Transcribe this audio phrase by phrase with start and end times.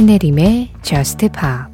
[0.00, 1.70] 신혜림의 Just Pop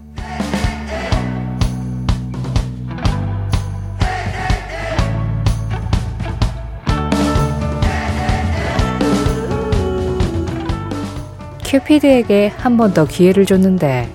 [11.65, 14.13] 큐피드에게 한 번 더 기회를 줬는데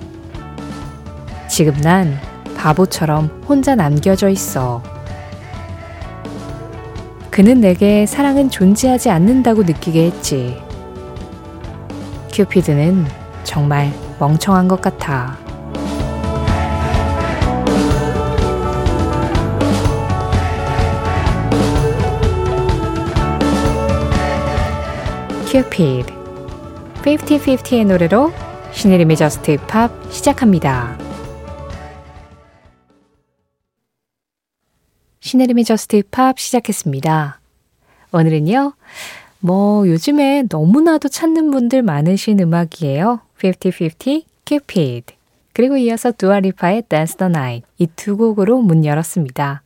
[1.48, 2.18] 지금 난
[2.54, 4.82] 바보처럼 혼자 남겨져 있어.
[7.30, 10.60] 그는 내게 사랑은 존재하지 않는다고 느끼게 했지.
[12.30, 13.21] 큐피드는
[13.52, 15.36] 정말 멍청한 것 같아.
[25.50, 26.10] 큐피드
[27.02, 28.32] 50-50의 노래로
[28.72, 30.96] 신혜림의 Just Pop 시작합니다.
[35.20, 37.38] 신혜림의 Just Pop 시작했습니다.
[38.12, 38.72] 오늘은요,
[39.40, 43.20] 뭐 요즘에 너무나도 찾는 분들 많으신 음악이에요.
[43.42, 45.14] 50-50 Cupid.
[45.52, 47.66] 그리고 이어서 두아리파의 Dance the Night.
[47.78, 49.62] 이 두 곡으로 문 열었습니다.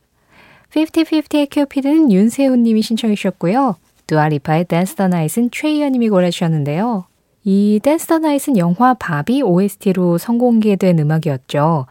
[0.73, 3.75] 50-50의 Cupid는 윤세훈 님이 신청해 주셨고요.
[4.07, 7.05] 두아리파의 Dance the Night은 최희연 님이 골라주셨는데요.
[7.43, 11.85] 이 Dance the Night은 영화 바비 OST로 선공개된 음악이었죠.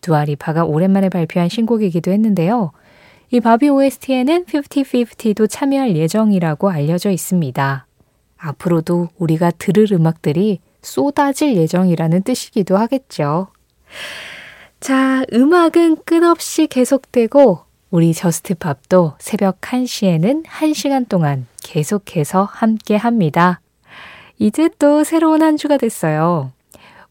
[0.00, 2.72] 두아리파가 오랜만에 발표한 신곡이기도 했는데요.
[3.30, 7.86] 이 바비 OST에는 50-50도 참여할 예정이라고 알려져 있습니다.
[8.36, 13.48] 앞으로도 우리가 들을 음악들이 쏟아질 예정이라는 뜻이기도 하겠죠.
[14.80, 23.60] 자, 음악은 끝없이 계속되고 우리 저스트팝도 새벽 1시에는 1시간 동안 계속해서 함께 합니다.
[24.38, 26.50] 이제 또 새로운 한 주가 됐어요.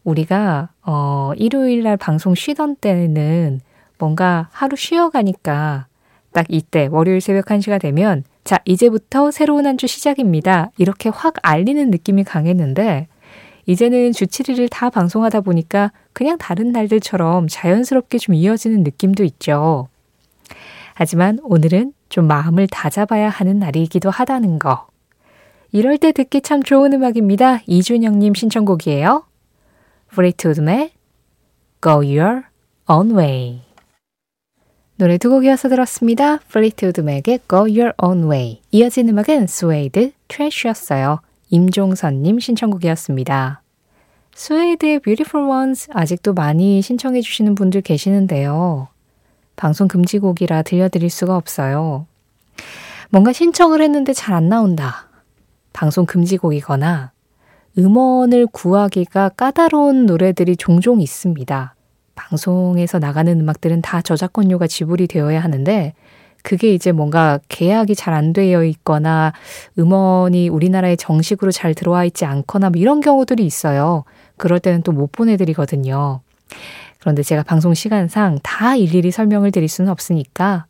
[0.04, 3.60] 우리가 어, 일요일 날 방송 쉬던 때는
[3.98, 5.86] 뭔가 하루 쉬어가니까
[6.32, 10.72] 딱 이때 월요일 새벽 1시가 되면 자, 이제부터 새로운 한 주 시작입니다.
[10.76, 13.06] 이렇게 확 알리는 느낌이 강했는데
[13.66, 19.88] 이제는 주 7일을 다 방송하다 보니까 그냥 다른 날들처럼 자연스럽게 좀 이어지는 느낌도 있죠.
[20.94, 24.86] 하지만 오늘은 좀 마음을 다잡아야 하는 날이기도 하다는 거.
[25.70, 27.60] 이럴 때 듣기 참 좋은 음악입니다.
[27.66, 29.24] 이준영님 신청곡이에요.
[30.08, 30.90] Fleetwood의
[31.80, 32.42] Go Your
[32.90, 33.62] Own Way.
[34.96, 36.36] 노래 두 곡이어서 들었습니다.
[36.48, 38.60] Fleetwood Mac의 Go Your Own Way.
[38.70, 41.20] 이어진 음악은 Suede Trash였어요.
[41.48, 43.61] 임종선님 신청곡이었습니다.
[44.34, 48.88] Suede의 Beautiful Ones 아직도 많이 신청해 주시는 분들 계시는데요.
[49.56, 52.06] 방송 금지곡이라 들려드릴 수가 없어요.
[53.10, 55.08] 뭔가 신청을 했는데 잘 안 나온다.
[55.72, 57.12] 방송 금지곡이거나
[57.78, 61.74] 음원을 구하기가 까다로운 노래들이 종종 있습니다.
[62.14, 65.94] 방송에서 나가는 음악들은 다 저작권료가 지불이 되어야 하는데
[66.42, 69.32] 그게 이제 뭔가 계약이 잘 안 되어 있거나
[69.78, 74.04] 음원이 우리나라에 정식으로 잘 들어와 있지 않거나 뭐 이런 경우들이 있어요.
[74.36, 76.20] 그럴 때는 또 못 보내드리거든요.
[77.00, 80.66] 그런데 제가 방송 시간상 다 일일이 설명을 드릴 수는 없으니까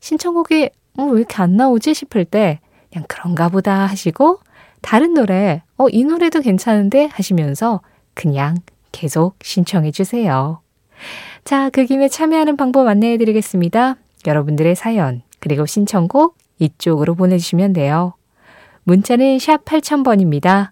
[0.00, 2.60] 신청곡이 어, 왜 이렇게 안 나오지 싶을 때
[2.92, 4.38] 그냥 그런가 보다 하시고
[4.80, 7.80] 다른 노래, 어, 이 노래도 괜찮은데 하시면서
[8.12, 8.56] 그냥
[8.92, 10.60] 계속 신청해 주세요.
[11.44, 13.96] 자, 그 김에 참여하는 방법 안내해 드리겠습니다.
[14.26, 18.14] 여러분들의 사연, 그리고 신청곡 이쪽으로 보내주시면 돼요.
[18.84, 20.70] 문자는 샵 8000번입니다.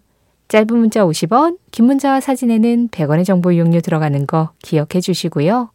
[0.53, 5.71] 짧은 문자 50원, 긴 문자와 사진에는 100원의 정보 이용료 들어가는 거 기억해 주시고요.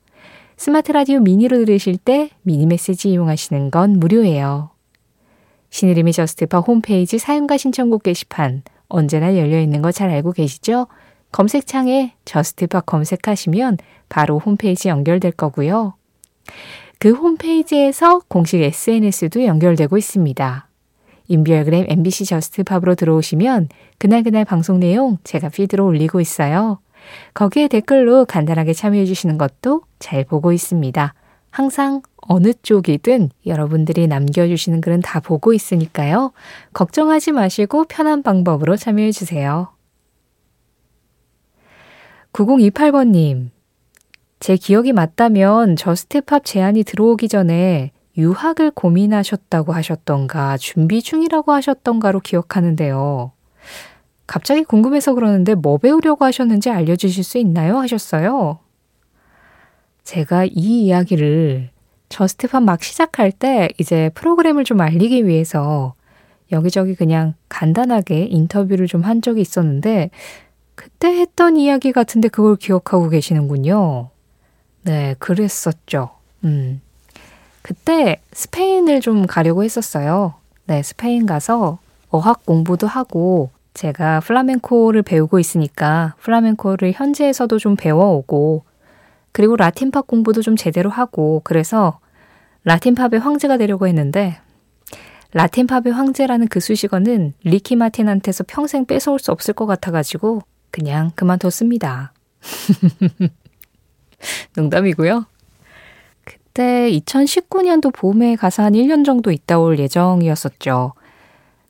[0.56, 4.70] 스마트 라디오 미니로 들으실 때 미니 메시지 이용하시는 건 무료예요.
[5.72, 10.86] 신혜림의 Just Pop 홈페이지 사연과 신청곡 게시판 언제나 열려 있는 거 잘 알고 계시죠?
[11.32, 13.78] 검색창에 Just Pop 검색하시면
[14.10, 15.96] 바로 홈페이지 연결될 거고요.
[17.00, 20.67] 그 홈페이지에서 공식 SNS도 연결되고 있습니다.
[21.28, 26.80] 인별그램 MBC Just Pop으로 들어오시면 그날그날 방송 내용 제가 feed로 올리고 있어요.
[27.34, 31.14] 거기에 댓글로 간단하게 참여해 주시는 것도 잘 보고 있습니다.
[31.50, 36.34] 항상 어느 쪽이든 여러분들이 남겨주시는 글은 다 보고 있으니까요.
[36.74, 39.70] 걱정하지 마시고 편한 방법으로 참여해 주세요.
[42.34, 43.50] 9028번님,
[44.40, 53.32] 제 기억이 맞다면 Just Pop 제안이 들어오기 전에 유학을 고민하셨다고 하셨던가 준비 중이라고 하셨던가로 기억하는데요.
[54.26, 57.78] 갑자기 궁금해서 그러는데 뭐 배우려고 하셨는지 알려주실 수 있나요?
[57.78, 58.60] 하셨어요.
[60.04, 61.70] 제가 이 이야기를
[62.10, 65.94] Just Pop 막 시작할 때 이제 프로그램을 좀 알리기 위해서
[66.52, 70.10] 여기저기 그냥 간단하게 인터뷰를 좀 한 적이 있었는데
[70.76, 74.10] 그때 했던 이야기 같은데 그걸 기억하고 계시는군요.
[74.84, 76.12] 네, 그랬었죠.
[76.46, 76.82] 음.
[77.68, 80.36] 그때 스페인을 좀 가려고 했었어요.
[80.68, 88.64] 네, 스페인 가서 어학 공부도 하고 제가 플라멩코를 배우고 있으니까 플라멩코를 현지에서도 좀 배워오고
[89.34, 92.00] 그리고 라틴팝 공부도 좀 제대로 하고 그래서
[92.64, 94.40] 라틴팝의 황제가 되려고 했는데
[95.34, 100.42] 라틴팝의 황제라는 그 수식어는 리키 마틴한테서 평생 뺏어올 수 없을 것 같아가지고
[100.72, 102.14] 그냥 그만뒀습니다.
[104.56, 105.26] 농담이고요.
[106.58, 110.94] 그때 2019년도 봄에 가서 한 1년 정도 있다 올 예정이었었죠.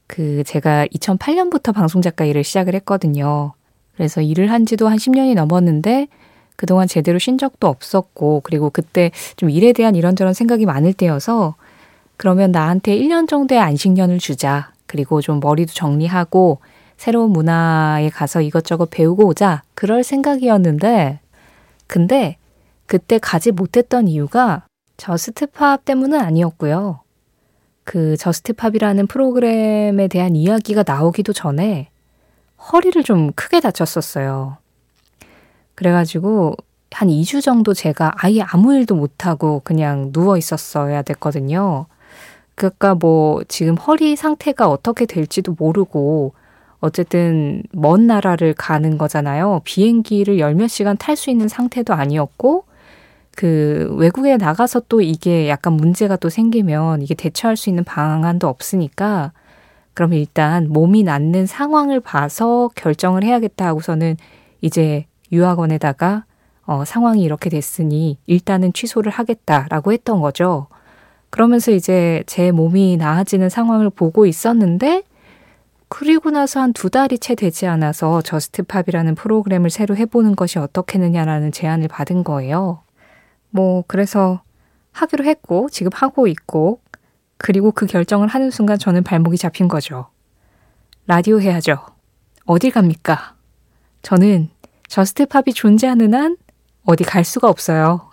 [0.07, 3.51] 그 제가 2008년부터 방송 작가 일을 시작을 했거든요.
[3.97, 6.07] 그래서 일을 한 지도 한 10년이 넘었는데
[6.55, 11.55] 그동안 제대로 쉰 적도 없었고 그리고 그때 좀 일에 대한 이런저런 생각이 많을 때여서
[12.15, 14.71] 그러면 나한테 1년 정도의 안식년을 주자.
[14.85, 16.59] 그리고 좀 머리도 정리하고
[16.95, 19.63] 새로운 문화에 가서 이것저것 배우고 오자.
[19.73, 21.19] 그럴 생각이었는데
[21.87, 22.37] 근데
[22.85, 24.66] 그때 가지 못했던 이유가
[24.97, 26.99] Just Pop 때문은 아니었고요.
[27.83, 31.89] 그 Just Pop이라는 프로그램에 대한 이야기가 나오기도 전에
[32.71, 34.57] 허리를 좀 크게 다쳤었어요.
[35.75, 36.55] 그래가지고
[36.91, 41.85] 한 2주 정도 제가 아예 아무 일도 못하고 그냥 누워 있었어야 됐거든요.
[42.55, 46.33] 그러니까 뭐 지금 허리 상태가 어떻게 될지도 모르고
[46.79, 49.61] 어쨌든 먼 나라를 가는 거잖아요.
[49.63, 52.65] 비행기를 열 몇 시간 탈 수 있는 상태도 아니었고
[53.37, 59.31] 그 외국에 나가서 또 이게 약간 문제가 또 생기면 이게 대처할 수 있는 방안도 없으니까
[59.93, 64.17] 그럼 일단 몸이 낫는 상황을 봐서 결정을 해야겠다 하고서는
[64.61, 66.25] 이제 유학원에다가
[66.65, 70.65] 어, 상황이 이렇게 됐으니 일단은 취소를 하겠다라고 했던 거죠.
[71.29, 75.03] 그러면서 이제 제 몸이 나아지는 상황을 보고 있었는데
[75.89, 81.51] 그리고 나서 한 두 달이 채 되지 않아서 Just Pop이라는 프로그램을 새로 해보는 것이 어떻겠느냐라는
[81.51, 82.81] 제안을 받은 거예요.
[83.57, 84.43] 뭐, 그래서
[84.91, 86.79] 하기로 했고, 지금 하고 있고,
[87.39, 90.09] 그리고 그 결정을 하는 순간 저는 발목이 잡힌 거죠.
[91.07, 91.79] 라디오 해야죠.
[92.45, 93.33] 어딜 갑니까?
[94.03, 94.49] 저는
[94.87, 96.37] Just Pop이 존재하는 한
[96.85, 98.11] 어디 갈 수가 없어요.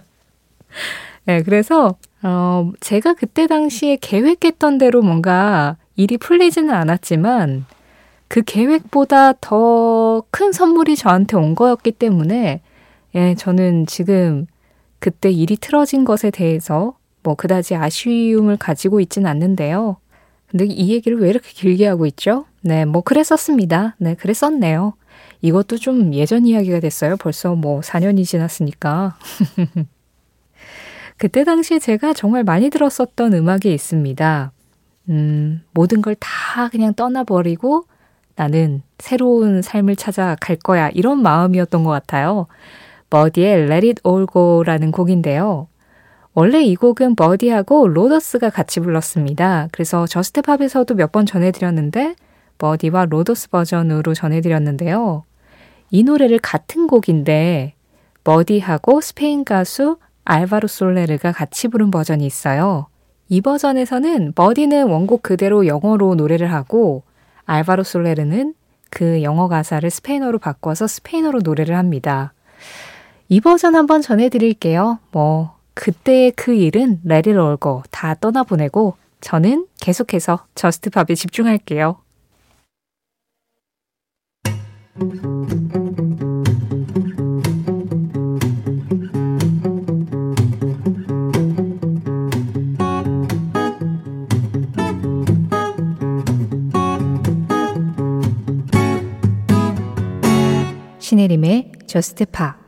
[1.24, 7.64] 네, 그래서, 어, 제가 그때 당시에 계획했던 대로 뭔가 일이 풀리지는 않았지만
[8.28, 12.60] 그 계획보다 더 큰 선물이 저한테 온 거였기 때문에
[13.16, 14.46] 예, 저는 지금
[14.98, 19.96] 그때 일이 틀어진 것에 대해서 뭐 그다지 아쉬움을 가지고 있진 않는데요.
[20.48, 22.46] 근데 이 얘기를 왜 이렇게 길게 하고 있죠?
[22.62, 23.96] 네, 뭐 그랬었습니다.
[23.98, 24.94] 네, 그랬었네요.
[25.42, 27.16] 이것도 좀 예전 이야기가 됐어요.
[27.16, 29.16] 벌써 뭐 4년이 지났으니까.
[31.16, 34.52] 그때 당시에 제가 정말 많이 들었었던 음악이 있습니다.
[35.08, 37.84] 음, 모든 걸 다 그냥 떠나버리고
[38.34, 40.90] 나는 새로운 삶을 찾아갈 거야.
[40.90, 42.46] 이런 마음이었던 것 같아요.
[43.10, 45.68] 버디의 Let It All Go라는 곡인데요.
[46.34, 49.68] 원래 이 곡은 버디하고 로더스가 같이 불렀습니다.
[49.72, 52.14] 그래서 Just Pop에서도 몇 번 전해드렸는데
[52.58, 55.24] 버디와 로더스 버전으로 전해드렸는데요.
[55.90, 57.74] 이 노래를 같은 곡인데
[58.24, 62.88] 버디하고 스페인 가수 알바로 솔레르가 같이 부른 버전이 있어요.
[63.28, 67.02] 이 버전에서는 버디는 원곡 그대로 영어로 노래를 하고
[67.44, 68.54] 알바로 솔레르는
[68.90, 72.32] 그 영어 가사를 스페인어로 바꿔서 스페인어로 노래를 합니다.
[73.28, 75.00] 이 버전 한번 전해드릴게요.
[75.10, 81.98] 뭐, 그때의 그 일은 Let It All Go 다 떠나보내고 저는 계속해서 Just Pop에 집중할게요.
[101.00, 102.65] 신혜림의 저스트 파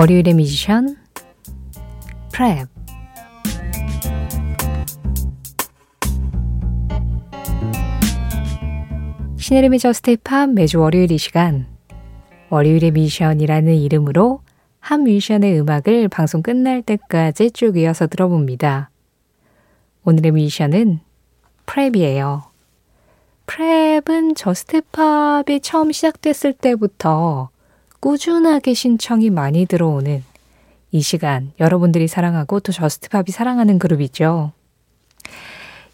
[0.00, 0.96] 월요일의 뮤지션
[2.32, 2.68] 프랩
[9.36, 11.66] 신혜림의 저스트 팝 매주 월요일 이 시간
[12.48, 14.40] 월요일의 뮤지션이라는 이름으로
[14.78, 18.88] 한 뮤지션의 음악을 방송 끝날 때까지 쭉 이어서 들어봅니다.
[20.04, 21.00] 오늘의 뮤지션은
[21.66, 22.44] PREP이에요.
[23.44, 27.50] PREP은 Just Pop이 처음 시작됐을 때부터
[28.00, 30.24] 꾸준하게 신청이 많이 들어오는
[30.90, 34.52] 이 시간 여러분들이 사랑하고 또 Just Pop이 사랑하는 그룹이죠.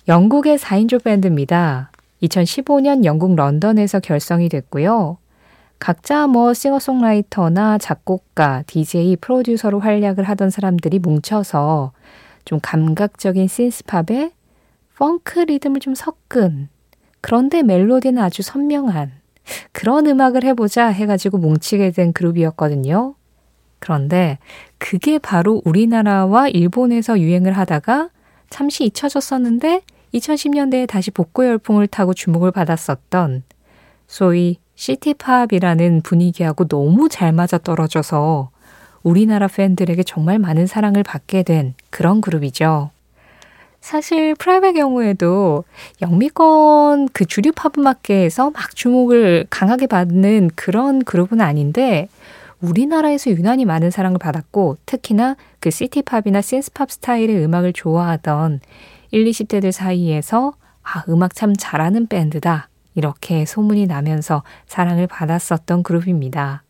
[0.09, 1.91] 영국의 4인조 밴드입니다.
[2.23, 5.19] 2015년 영국 런던에서 결성이 됐고요.
[5.79, 11.93] 각자 뭐 싱어송라이터나 작곡가, DJ, 프로듀서로 활약을 하던 사람들이 뭉쳐서
[12.45, 14.31] 좀 감각적인 신스팝에
[14.97, 16.69] 펑크 리듬을 좀 섞은
[17.21, 19.13] 그런데 멜로디는 아주 선명한
[19.73, 23.15] 그런 음악을 해보자 해가지고 뭉치게 된 그룹이었거든요.
[23.79, 24.39] 그런데
[24.79, 28.11] 그게 바로 우리나라와 일본에서 유행을 하다가
[28.51, 29.83] 잠시 잊혀졌었는데
[30.15, 33.43] 2010년대에 다시 복고 열풍을 타고 주목을 받았었던
[34.07, 38.51] 소위 city pop이라는 분위기하고 너무 잘 맞아 떨어져서
[39.03, 42.91] 우리나라 팬들에게 정말 많은 사랑을 받게 된 그런 그룹이죠.
[43.87, 45.63] 사실 PREP의 경우에도
[46.03, 52.09] 영미권 그 주류 팝 음악계에서 막 주목을 강하게 받는 그런 그룹은 아닌데
[52.61, 58.59] 우리나라에서 유난히 많은 사랑을 받았고 특히나 그 city pop이나 synth pop 스타일의 음악을 좋아하던
[59.13, 62.69] 1, 20대들 사이에서 아, 음악 참 잘하는 밴드다.
[62.97, 66.65] 이렇게 소문이 나면서 사랑을 받았었던 그룹입니다.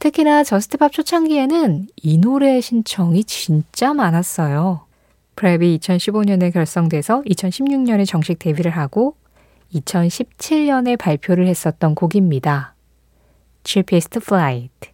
[0.00, 4.87] 특히나 Just Pop 초창기에는 이 노래 신청이 진짜 많았어요.
[5.38, 9.14] PREP이 2015년에 결성돼서 2016년에 정식 데뷔를 하고
[9.72, 12.74] 2017년에 발표를 했었던 곡입니다.
[13.62, 14.90] Cheapest Flight.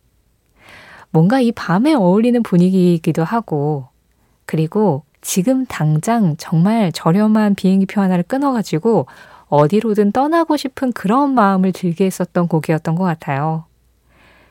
[1.11, 3.89] 뭔가 이 밤에 어울리는 분위기이기도 하고,
[4.45, 9.07] 그리고 지금 당장 정말 저렴한 비행기표 하나를 끊어가지고
[9.47, 13.65] 어디로든 떠나고 싶은 그런 마음을 들게 했었던 곡이었던 것 같아요.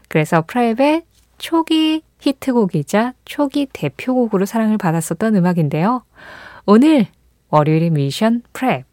[0.08, 1.04] 그래서 프랩의
[1.38, 6.04] 초기 히트곡이자 초기 대표곡으로 사랑을 받았었던 음악인데요.
[6.66, 7.08] 오늘
[7.50, 8.86] 월요일의 미션 프랩.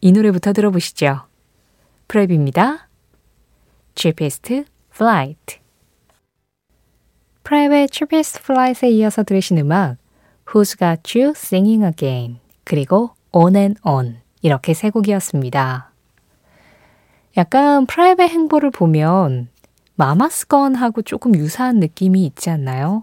[0.00, 1.22] 이 노래부터 들어보시죠.
[2.06, 2.82] 프랩입니다.
[3.96, 5.58] Cheapest Flight.
[7.42, 9.96] 프랩의 Cheapest Flight에 이어서 들으신 음악
[10.46, 15.90] Who's Got You Singing Again 그리고 On and On 이렇게 세 곡이었습니다.
[17.36, 19.48] 약간 프랩의 행보를 보면
[19.98, 23.02] 마마스건하고 조금 유사한 느낌이 있지 않나요?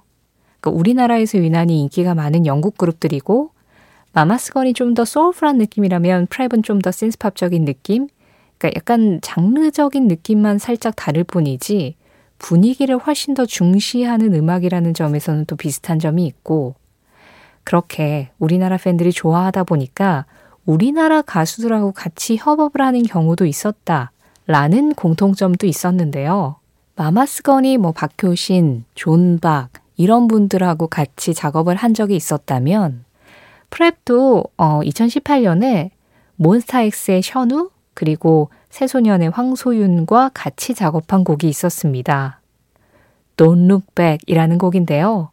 [0.61, 3.51] 그러니까 우리나라에서 유난히 인기가 많은 영국 그룹들이고
[4.13, 8.07] 마마스건이 좀 더 소울풀한 느낌이라면 프랩은 좀 더 신스팝적인 느낌?
[8.57, 11.97] 그러니까 약간 장르적인 느낌만 살짝 다를 뿐이지
[12.39, 16.75] 분위기를 훨씬 더 중시하는 음악이라는 점에서는 또 비슷한 점이 있고
[17.65, 20.25] 그렇게 우리나라 팬들이 좋아하다 보니까
[20.65, 24.11] 우리나라 가수들하고 같이 협업을 하는 경우도 있었다.
[24.47, 26.55] 라는 공통점도 있었는데요.
[26.95, 33.03] 마마스건이 뭐 박효신, 존박 이런 분들하고 같이 작업을 한 적이 있었다면
[33.69, 35.89] 프랩도 어 2018년에
[36.37, 42.39] 몬스타엑스의 션우 그리고 새소년의 황소윤과 같이 작업한 곡이 있었습니다.
[43.37, 45.31] Don't Look Back이라는 곡인데요.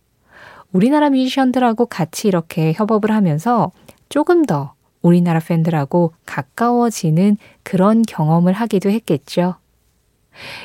[0.72, 3.70] 우리나라 뮤지션들하고 같이 이렇게 협업을 하면서
[4.08, 9.56] 조금 더 우리나라 팬들하고 가까워지는 그런 경험을 하기도 했겠죠.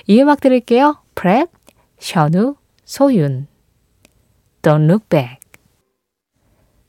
[0.06, 0.98] 이 음악 들을게요.
[1.16, 1.50] PREP,
[2.00, 2.56] 셔누,
[2.86, 3.48] 소윤.
[4.62, 5.40] Don't look back.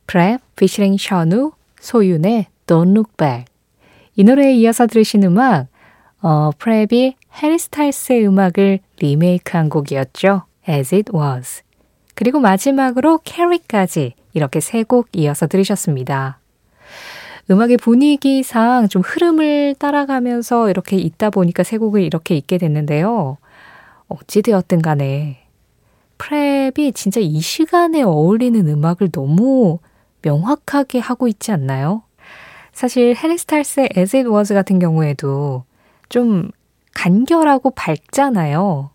[0.07, 3.45] PREP, featuring 셔누, 소윤의 Don't look back.
[4.17, 5.69] 이 노래에 이어서 들으신 음악,
[6.21, 10.43] 어, 프랩이 해리 스타일스의 음악을 리메이크한 곡이었죠.
[10.69, 11.63] As It Was.
[12.15, 16.41] 그리고 마지막으로 캐리까지 이렇게 세 곡 이어서 들으셨습니다.
[17.51, 23.39] 음악의 분위기상 좀 흐름을 따라가면서 이렇게 있다 보니까 세 곡을 이렇게 읽게 됐는데요.
[24.09, 25.39] 어찌되었든 간에
[26.19, 29.79] 프랩이 진짜 이 시간에 어울리는 음악을 너무
[30.23, 32.03] 명확하게 하고 있지 않나요?
[32.73, 35.65] 사실 해리 스타일스의 As It Was 같은 경우에도
[36.09, 36.51] 좀
[36.95, 38.91] 간결하고 밝잖아요.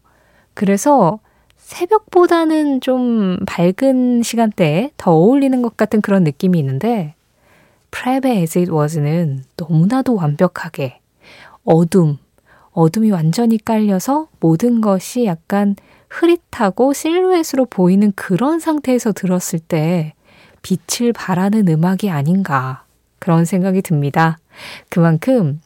[0.53, 1.19] 그래서
[1.57, 7.15] 새벽보다는 좀 밝은 시간대에 더 어울리는 것 같은 그런 느낌이 있는데
[7.93, 10.99] 프랩의 As It Was는 너무나도 완벽하게
[11.63, 12.17] 어둠,
[12.71, 15.75] 어둠이 완전히 깔려서 모든 것이 약간
[16.09, 20.13] 흐릿하고 실루엣으로 보이는 그런 상태에서 들었을 때
[20.63, 22.83] 빛을 발하는 음악이 아닌가
[23.19, 24.37] 그런 생각이 듭니다.
[24.89, 25.61] 그만큼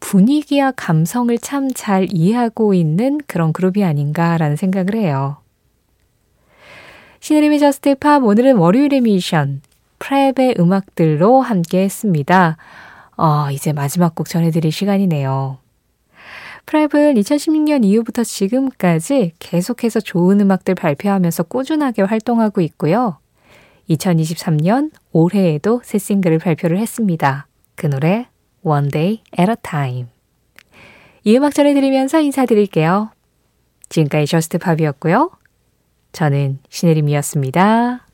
[0.00, 5.38] 분위기와 감성을 참 잘 이해하고 있는 그런 그룹이 아닌가라는 생각을 해요.
[7.20, 9.62] 신혜림의 Just Pop 오늘은 월요일의 뮤지션
[10.02, 12.56] PREP의 음악들로 함께 했습니다.
[13.16, 15.58] 어, 이제 마지막 곡 전해드릴 시간이네요.
[16.66, 23.18] PREP은 2016년 이후부터 지금까지 계속해서 좋은 음악들 발표하면서 꾸준하게 활동하고 있고요.
[23.90, 27.46] 2023년 올해에도 새 싱글을 발표를 했습니다.
[27.76, 28.28] 그 노래
[28.62, 30.06] One Day at a Time.
[31.24, 33.10] 이 음악 전해드리면서 인사드릴게요.
[33.88, 35.30] 지금까지 저스트 팝이었고요.
[36.12, 38.11] 저는 신혜림이었습니다.